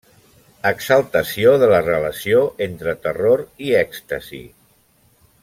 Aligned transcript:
Exaltació 0.69 1.51
de 1.63 1.67
la 1.73 1.81
relació 1.89 2.41
entre 2.69 2.97
terror 3.05 3.45
i 3.67 3.71
èxtasi. 3.83 4.43